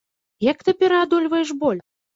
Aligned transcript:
Як 0.51 0.65
ты 0.69 0.75
пераадольваеш 0.81 1.57
боль? 1.65 1.81